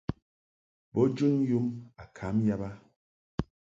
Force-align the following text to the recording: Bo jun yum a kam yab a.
Bo 0.93 1.03
jun 1.15 1.35
yum 1.49 1.67
a 2.01 2.03
kam 2.15 2.37
yab 2.47 2.61
a. 2.69 2.71